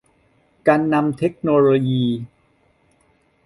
[0.67, 2.05] การนำเทคโนโลยี